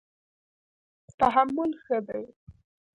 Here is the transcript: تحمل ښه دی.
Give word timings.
تحمل 1.19 1.71
ښه 1.83 1.97
دی. 2.07 2.23